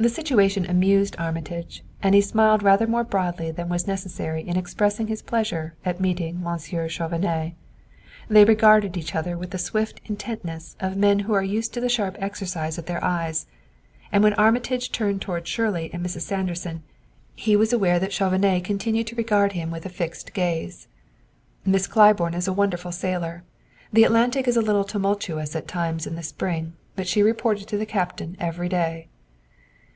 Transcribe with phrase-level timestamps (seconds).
[0.00, 5.08] The situation amused Armitage and he smiled rather more broadly than was necessary in expressing
[5.08, 7.54] his pleasure at meeting Monsieur Chauvenet.
[8.28, 11.88] They regarded each other with the swift intentness of men who are used to the
[11.88, 13.48] sharp exercise of their eyes;
[14.12, 16.20] and when Armitage turned toward Shirley and Mrs.
[16.20, 16.84] Sanderson,
[17.34, 20.86] he was aware that Chauvenet continued to regard him with fixed gaze.
[21.66, 23.42] "Miss Claiborne is a wonderful sailor;
[23.92, 27.76] the Atlantic is a little tumultuous at times in the spring, but she reported to
[27.76, 29.08] the captain every day."